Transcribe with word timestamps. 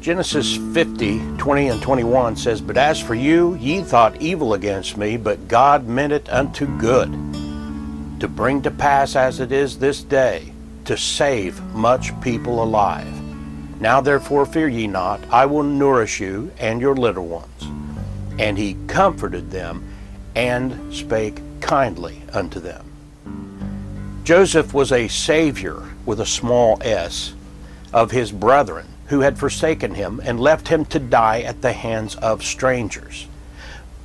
Genesis 0.00 0.56
50, 0.72 1.36
20 1.36 1.68
and 1.68 1.82
21 1.82 2.34
says, 2.34 2.62
But 2.62 2.78
as 2.78 2.98
for 2.98 3.14
you, 3.14 3.54
ye 3.56 3.82
thought 3.82 4.18
evil 4.22 4.54
against 4.54 4.96
me, 4.96 5.18
but 5.18 5.46
God 5.46 5.86
meant 5.86 6.14
it 6.14 6.26
unto 6.30 6.66
good, 6.78 7.12
to 8.18 8.26
bring 8.26 8.62
to 8.62 8.70
pass 8.70 9.14
as 9.14 9.40
it 9.40 9.52
is 9.52 9.78
this 9.78 10.02
day, 10.02 10.54
to 10.86 10.96
save 10.96 11.62
much 11.74 12.18
people 12.22 12.62
alive. 12.62 13.12
Now 13.78 14.00
therefore 14.00 14.46
fear 14.46 14.68
ye 14.68 14.86
not, 14.86 15.20
I 15.30 15.44
will 15.44 15.62
nourish 15.62 16.18
you 16.18 16.50
and 16.58 16.80
your 16.80 16.96
little 16.96 17.26
ones. 17.26 17.62
And 18.38 18.56
he 18.56 18.78
comforted 18.86 19.50
them 19.50 19.86
and 20.34 20.94
spake 20.94 21.42
kindly 21.60 22.22
unto 22.32 22.58
them. 22.58 22.86
Joseph 24.24 24.72
was 24.72 24.92
a 24.92 25.08
savior 25.08 25.82
with 26.06 26.20
a 26.20 26.26
small 26.26 26.78
s 26.80 27.34
of 27.92 28.12
his 28.12 28.32
brethren 28.32 28.86
who 29.10 29.20
had 29.20 29.36
forsaken 29.36 29.94
him 29.94 30.20
and 30.24 30.38
left 30.38 30.68
him 30.68 30.84
to 30.84 30.98
die 30.98 31.40
at 31.40 31.62
the 31.62 31.72
hands 31.72 32.14
of 32.16 32.44
strangers. 32.44 33.26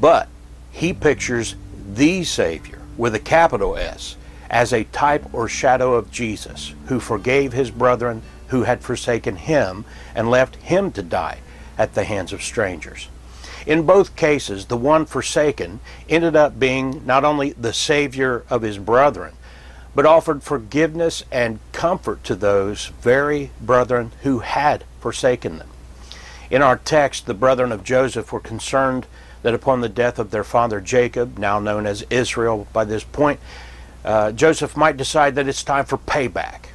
But 0.00 0.28
he 0.72 0.94
pictures 0.94 1.56
the 1.94 2.24
Savior 2.24 2.80
with 2.96 3.14
a 3.14 3.20
capital 3.20 3.76
S 3.76 4.16
as 4.48 4.72
a 4.72 4.84
type 4.84 5.26
or 5.34 5.46
shadow 5.46 5.94
of 5.94 6.10
Jesus, 6.10 6.72
who 6.86 7.00
forgave 7.00 7.52
his 7.52 7.70
brethren 7.70 8.22
who 8.48 8.62
had 8.62 8.82
forsaken 8.82 9.36
him 9.36 9.84
and 10.14 10.30
left 10.30 10.56
him 10.56 10.90
to 10.92 11.02
die 11.02 11.40
at 11.76 11.94
the 11.94 12.04
hands 12.04 12.32
of 12.32 12.42
strangers. 12.42 13.08
In 13.66 13.82
both 13.82 14.16
cases, 14.16 14.66
the 14.66 14.76
one 14.76 15.04
forsaken 15.04 15.80
ended 16.08 16.34
up 16.34 16.58
being 16.58 17.04
not 17.04 17.24
only 17.24 17.52
the 17.52 17.72
Savior 17.74 18.44
of 18.48 18.62
his 18.62 18.78
brethren, 18.78 19.34
but 19.94 20.06
offered 20.06 20.42
forgiveness 20.42 21.24
and 21.30 21.58
comfort 21.72 22.24
to 22.24 22.34
those 22.34 22.86
very 23.00 23.50
brethren 23.60 24.12
who 24.22 24.40
had 24.40 24.84
forsaken 25.04 25.58
them. 25.58 25.68
In 26.48 26.62
our 26.62 26.78
text, 26.78 27.26
the 27.26 27.34
brethren 27.34 27.72
of 27.72 27.84
Joseph 27.84 28.32
were 28.32 28.40
concerned 28.40 29.06
that 29.42 29.52
upon 29.52 29.82
the 29.82 29.88
death 29.90 30.18
of 30.18 30.30
their 30.30 30.42
father 30.42 30.80
Jacob, 30.80 31.36
now 31.36 31.58
known 31.58 31.84
as 31.84 32.06
Israel 32.08 32.66
by 32.72 32.84
this 32.84 33.04
point, 33.04 33.38
uh, 34.02 34.32
Joseph 34.32 34.78
might 34.78 34.96
decide 34.96 35.34
that 35.34 35.46
it's 35.46 35.62
time 35.62 35.84
for 35.84 35.98
payback. 35.98 36.68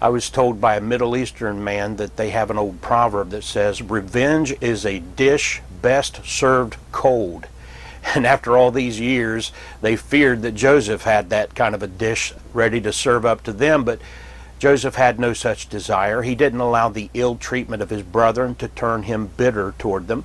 I 0.00 0.08
was 0.08 0.30
told 0.30 0.62
by 0.62 0.76
a 0.76 0.80
Middle 0.80 1.14
Eastern 1.14 1.62
man 1.62 1.96
that 1.96 2.16
they 2.16 2.30
have 2.30 2.50
an 2.50 2.56
old 2.56 2.80
proverb 2.80 3.28
that 3.32 3.44
says, 3.44 3.82
Revenge 3.82 4.54
is 4.62 4.86
a 4.86 5.00
dish 5.00 5.60
best 5.82 6.24
served 6.24 6.78
cold. 6.90 7.48
And 8.14 8.26
after 8.26 8.56
all 8.56 8.70
these 8.70 8.98
years, 8.98 9.52
they 9.80 9.94
feared 9.94 10.40
that 10.42 10.56
Joseph 10.56 11.02
had 11.02 11.28
that 11.30 11.54
kind 11.54 11.74
of 11.74 11.84
a 11.84 11.86
dish 11.86 12.32
ready 12.54 12.80
to 12.80 12.92
serve 12.92 13.24
up 13.26 13.44
to 13.44 13.52
them, 13.52 13.84
but 13.84 14.00
Joseph 14.62 14.94
had 14.94 15.18
no 15.18 15.32
such 15.32 15.68
desire. 15.68 16.22
He 16.22 16.36
didn't 16.36 16.60
allow 16.60 16.88
the 16.88 17.10
ill 17.14 17.34
treatment 17.34 17.82
of 17.82 17.90
his 17.90 18.04
brethren 18.04 18.54
to 18.54 18.68
turn 18.68 19.02
him 19.02 19.26
bitter 19.36 19.74
toward 19.76 20.06
them. 20.06 20.24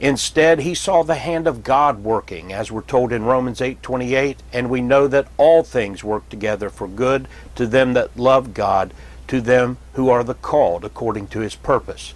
Instead, 0.00 0.60
he 0.60 0.74
saw 0.74 1.02
the 1.02 1.16
hand 1.16 1.46
of 1.46 1.62
God 1.62 2.02
working, 2.02 2.50
as 2.50 2.72
we're 2.72 2.80
told 2.80 3.12
in 3.12 3.26
Romans 3.26 3.60
8:28, 3.60 4.38
and 4.54 4.70
we 4.70 4.80
know 4.80 5.06
that 5.08 5.28
all 5.36 5.62
things 5.62 6.02
work 6.02 6.26
together 6.30 6.70
for 6.70 6.88
good 6.88 7.28
to 7.56 7.66
them 7.66 7.92
that 7.92 8.16
love 8.16 8.54
God, 8.54 8.94
to 9.28 9.42
them 9.42 9.76
who 9.92 10.08
are 10.08 10.24
the 10.24 10.32
called 10.32 10.86
according 10.86 11.26
to 11.26 11.40
his 11.40 11.54
purpose. 11.54 12.14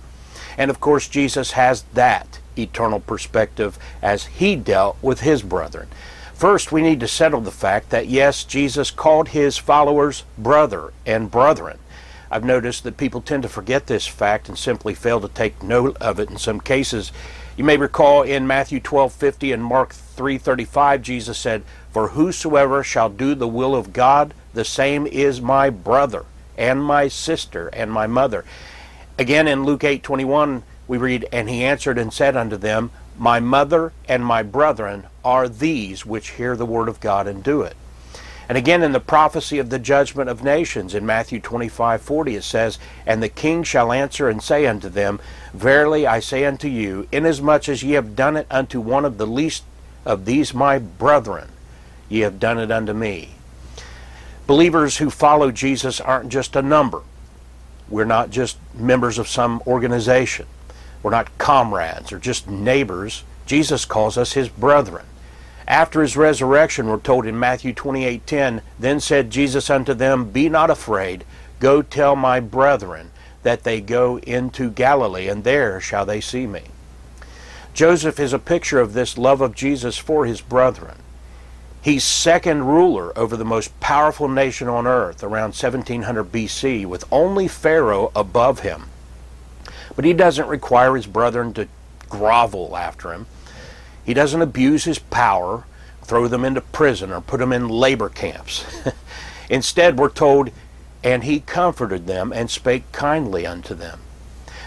And 0.56 0.70
of 0.70 0.80
course, 0.80 1.06
Jesus 1.06 1.50
has 1.50 1.84
that 1.92 2.38
eternal 2.56 3.00
perspective 3.00 3.78
as 4.00 4.24
he 4.24 4.56
dealt 4.56 4.96
with 5.02 5.20
his 5.20 5.42
brethren. 5.42 5.88
First, 6.38 6.70
we 6.70 6.82
need 6.82 7.00
to 7.00 7.08
settle 7.08 7.40
the 7.40 7.50
fact 7.50 7.90
that 7.90 8.06
yes, 8.06 8.44
Jesus 8.44 8.92
called 8.92 9.30
his 9.30 9.58
followers 9.58 10.22
brother 10.38 10.92
and 11.04 11.28
brethren. 11.28 11.80
I've 12.30 12.44
noticed 12.44 12.84
that 12.84 12.96
people 12.96 13.20
tend 13.20 13.42
to 13.42 13.48
forget 13.48 13.88
this 13.88 14.06
fact 14.06 14.48
and 14.48 14.56
simply 14.56 14.94
fail 14.94 15.20
to 15.20 15.26
take 15.26 15.64
note 15.64 15.96
of 16.00 16.20
it 16.20 16.30
in 16.30 16.38
some 16.38 16.60
cases. 16.60 17.10
You 17.56 17.64
may 17.64 17.76
recall 17.76 18.22
in 18.22 18.46
Matthew 18.46 18.78
12:50 18.78 19.52
and 19.52 19.64
Mark 19.64 19.92
3:35 19.92 21.02
Jesus 21.02 21.36
said, 21.36 21.64
"For 21.90 22.10
whosoever 22.10 22.84
shall 22.84 23.08
do 23.08 23.34
the 23.34 23.48
will 23.48 23.74
of 23.74 23.92
God, 23.92 24.32
the 24.54 24.64
same 24.64 25.08
is 25.08 25.40
my 25.40 25.70
brother 25.70 26.24
and 26.56 26.84
my 26.84 27.08
sister 27.08 27.66
and 27.72 27.90
my 27.90 28.06
mother." 28.06 28.44
Again 29.18 29.48
in 29.48 29.64
Luke 29.64 29.82
8:21 29.82 30.62
we 30.86 30.98
read, 30.98 31.26
"And 31.32 31.50
he 31.50 31.64
answered 31.64 31.98
and 31.98 32.12
said 32.12 32.36
unto 32.36 32.56
them, 32.56 32.92
my 33.18 33.40
mother 33.40 33.92
and 34.08 34.24
my 34.24 34.42
brethren 34.42 35.06
are 35.24 35.48
these 35.48 36.06
which 36.06 36.30
hear 36.30 36.56
the 36.56 36.66
word 36.66 36.88
of 36.88 37.00
God 37.00 37.26
and 37.26 37.42
do 37.42 37.62
it. 37.62 37.76
And 38.48 38.56
again 38.56 38.82
in 38.82 38.92
the 38.92 39.00
prophecy 39.00 39.58
of 39.58 39.68
the 39.68 39.78
judgment 39.78 40.30
of 40.30 40.42
nations 40.42 40.94
in 40.94 41.04
Matthew 41.04 41.40
25:40 41.40 42.36
it 42.36 42.44
says, 42.44 42.78
And 43.04 43.22
the 43.22 43.28
king 43.28 43.62
shall 43.62 43.92
answer 43.92 44.28
and 44.28 44.42
say 44.42 44.66
unto 44.66 44.88
them, 44.88 45.20
Verily 45.52 46.06
I 46.06 46.20
say 46.20 46.44
unto 46.46 46.68
you, 46.68 47.06
inasmuch 47.12 47.68
as 47.68 47.82
ye 47.82 47.92
have 47.92 48.16
done 48.16 48.36
it 48.36 48.46
unto 48.50 48.80
one 48.80 49.04
of 49.04 49.18
the 49.18 49.26
least 49.26 49.64
of 50.06 50.24
these 50.24 50.54
my 50.54 50.78
brethren, 50.78 51.48
ye 52.08 52.20
have 52.20 52.40
done 52.40 52.58
it 52.58 52.70
unto 52.70 52.94
me. 52.94 53.34
Believers 54.46 54.96
who 54.96 55.10
follow 55.10 55.50
Jesus 55.50 56.00
aren't 56.00 56.30
just 56.30 56.56
a 56.56 56.62
number. 56.62 57.02
We're 57.90 58.06
not 58.06 58.30
just 58.30 58.56
members 58.74 59.18
of 59.18 59.28
some 59.28 59.62
organization. 59.66 60.46
We're 61.02 61.10
not 61.10 61.36
comrades 61.38 62.12
or 62.12 62.18
just 62.18 62.48
neighbors. 62.48 63.24
Jesus 63.46 63.84
calls 63.84 64.18
us 64.18 64.32
his 64.32 64.48
brethren. 64.48 65.06
After 65.66 66.00
his 66.00 66.16
resurrection, 66.16 66.88
we're 66.88 66.98
told 66.98 67.26
in 67.26 67.38
Matthew 67.38 67.74
28:10, 67.74 68.62
then 68.78 69.00
said 69.00 69.30
Jesus 69.30 69.68
unto 69.68 69.94
them, 69.94 70.30
Be 70.30 70.48
not 70.48 70.70
afraid, 70.70 71.24
go 71.60 71.82
tell 71.82 72.16
my 72.16 72.40
brethren 72.40 73.10
that 73.42 73.64
they 73.64 73.80
go 73.80 74.18
into 74.18 74.70
Galilee, 74.70 75.28
and 75.28 75.44
there 75.44 75.80
shall 75.80 76.06
they 76.06 76.20
see 76.20 76.46
me. 76.46 76.62
Joseph 77.74 78.18
is 78.18 78.32
a 78.32 78.38
picture 78.38 78.80
of 78.80 78.92
this 78.92 79.16
love 79.16 79.40
of 79.40 79.54
Jesus 79.54 79.96
for 79.98 80.26
his 80.26 80.40
brethren. 80.40 80.96
He's 81.80 82.02
second 82.02 82.66
ruler 82.66 83.16
over 83.16 83.36
the 83.36 83.44
most 83.44 83.78
powerful 83.78 84.28
nation 84.28 84.68
on 84.68 84.86
earth 84.86 85.22
around 85.22 85.54
1700 85.54 86.32
BC, 86.32 86.86
with 86.86 87.04
only 87.12 87.46
Pharaoh 87.46 88.10
above 88.16 88.60
him. 88.60 88.86
But 89.98 90.04
he 90.04 90.12
doesn't 90.12 90.46
require 90.46 90.94
his 90.94 91.08
brethren 91.08 91.52
to 91.54 91.66
grovel 92.08 92.76
after 92.76 93.12
him. 93.12 93.26
He 94.04 94.14
doesn't 94.14 94.40
abuse 94.40 94.84
his 94.84 95.00
power, 95.00 95.64
throw 96.04 96.28
them 96.28 96.44
into 96.44 96.60
prison, 96.60 97.10
or 97.10 97.20
put 97.20 97.40
them 97.40 97.52
in 97.52 97.68
labor 97.68 98.08
camps. 98.08 98.64
Instead, 99.50 99.98
we're 99.98 100.08
told, 100.08 100.52
and 101.02 101.24
he 101.24 101.40
comforted 101.40 102.06
them 102.06 102.32
and 102.32 102.48
spake 102.48 102.92
kindly 102.92 103.44
unto 103.44 103.74
them. 103.74 103.98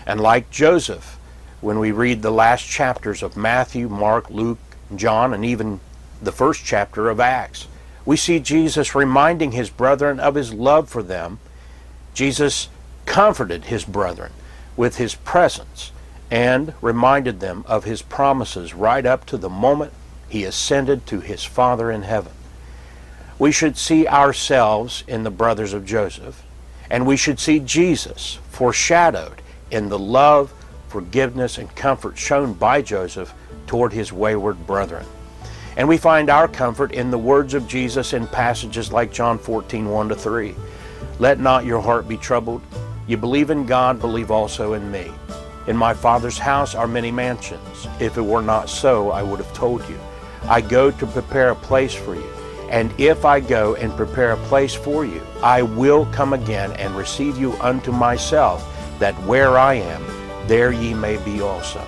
And 0.05 0.19
like 0.19 0.51
Joseph, 0.51 1.17
when 1.61 1.79
we 1.79 1.93
read 1.93 2.23
the 2.23 2.29
last 2.29 2.67
chapters 2.67 3.23
of 3.23 3.37
Matthew, 3.37 3.87
Mark, 3.87 4.29
Luke, 4.29 4.59
John, 4.97 5.33
and 5.33 5.45
even 5.45 5.79
the 6.21 6.33
first 6.33 6.65
chapter 6.65 7.09
of 7.09 7.21
Acts, 7.21 7.67
we 8.03 8.17
see 8.17 8.41
Jesus 8.41 8.93
reminding 8.95 9.53
his 9.53 9.69
brethren 9.69 10.19
of 10.19 10.35
his 10.35 10.53
love 10.53 10.89
for 10.89 11.01
them. 11.01 11.39
Jesus 12.13 12.67
comforted 13.05 13.63
his 13.63 13.85
brethren 13.85 14.33
with 14.75 14.97
his 14.97 15.15
presence 15.15 15.91
and 16.29 16.73
reminded 16.81 17.39
them 17.39 17.65
of 17.67 17.83
his 17.83 18.01
promises 18.01 18.73
right 18.73 19.05
up 19.05 19.25
to 19.25 19.37
the 19.37 19.49
moment 19.49 19.91
he 20.29 20.45
ascended 20.45 21.05
to 21.05 21.19
his 21.19 21.43
Father 21.43 21.91
in 21.91 22.03
heaven. 22.03 22.31
We 23.37 23.51
should 23.51 23.77
see 23.77 24.07
ourselves 24.07 25.03
in 25.07 25.23
the 25.23 25.31
brothers 25.31 25.73
of 25.73 25.85
Joseph, 25.85 26.43
and 26.89 27.05
we 27.05 27.17
should 27.17 27.39
see 27.39 27.59
Jesus 27.59 28.39
foreshadowed 28.49 29.41
in 29.71 29.89
the 29.89 29.99
love, 29.99 30.53
forgiveness, 30.87 31.57
and 31.57 31.73
comfort 31.75 32.17
shown 32.17 32.53
by 32.53 32.81
Joseph 32.81 33.33
toward 33.67 33.93
his 33.93 34.13
wayward 34.13 34.65
brethren. 34.67 35.05
And 35.75 35.87
we 35.87 35.97
find 35.97 36.29
our 36.29 36.47
comfort 36.47 36.91
in 36.91 37.11
the 37.11 37.17
words 37.17 37.53
of 37.53 37.67
Jesus 37.67 38.13
in 38.13 38.27
passages 38.27 38.91
like 38.91 39.11
John 39.11 39.37
14, 39.37 39.89
1 39.89 40.09
to 40.09 40.15
3. 40.15 40.55
Let 41.19 41.39
not 41.39 41.65
your 41.65 41.81
heart 41.81 42.07
be 42.07 42.17
troubled. 42.17 42.61
You 43.11 43.17
believe 43.17 43.49
in 43.49 43.65
God, 43.65 43.99
believe 43.99 44.31
also 44.31 44.71
in 44.71 44.89
me. 44.89 45.11
In 45.67 45.75
my 45.75 45.93
Father's 45.93 46.37
house 46.37 46.75
are 46.75 46.87
many 46.87 47.11
mansions. 47.11 47.85
If 47.99 48.15
it 48.15 48.21
were 48.21 48.41
not 48.41 48.69
so, 48.69 49.11
I 49.11 49.21
would 49.21 49.39
have 49.39 49.53
told 49.53 49.81
you. 49.89 49.99
I 50.43 50.61
go 50.61 50.91
to 50.91 51.05
prepare 51.05 51.49
a 51.49 51.55
place 51.55 51.93
for 51.93 52.15
you. 52.15 52.29
And 52.69 52.93
if 52.97 53.25
I 53.25 53.41
go 53.41 53.75
and 53.75 53.91
prepare 53.97 54.31
a 54.31 54.45
place 54.47 54.73
for 54.73 55.03
you, 55.03 55.21
I 55.43 55.61
will 55.61 56.05
come 56.13 56.31
again 56.31 56.71
and 56.77 56.95
receive 56.95 57.37
you 57.37 57.51
unto 57.59 57.91
myself, 57.91 58.65
that 58.99 59.13
where 59.25 59.57
I 59.57 59.73
am, 59.73 60.01
there 60.47 60.71
ye 60.71 60.93
may 60.93 61.17
be 61.25 61.41
also. 61.41 61.81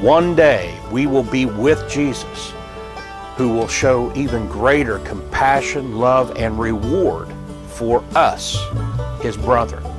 One 0.00 0.36
day 0.36 0.78
we 0.92 1.08
will 1.08 1.24
be 1.24 1.46
with 1.46 1.90
Jesus, 1.90 2.52
who 3.34 3.48
will 3.48 3.66
show 3.66 4.14
even 4.14 4.46
greater 4.46 5.00
compassion, 5.00 5.98
love, 5.98 6.36
and 6.36 6.60
reward 6.60 7.26
for 7.66 8.04
us, 8.14 8.56
his 9.20 9.36
brethren 9.36 9.91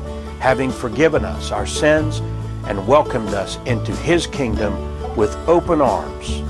having 0.43 0.69
forgiven 0.69 1.23
us 1.23 1.53
our 1.53 1.65
sins 1.65 2.19
and 2.67 2.85
welcomed 2.85 3.29
us 3.29 3.57
into 3.65 3.95
his 3.95 4.27
kingdom 4.27 4.73
with 5.15 5.33
open 5.47 5.79
arms, 5.79 6.41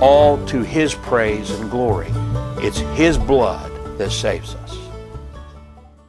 all 0.00 0.38
to 0.46 0.62
his 0.62 0.94
praise 0.94 1.50
and 1.50 1.68
glory. 1.68 2.12
It's 2.58 2.78
his 2.78 3.18
blood 3.18 3.72
that 3.98 4.12
saves 4.12 4.54
us. 4.54 4.79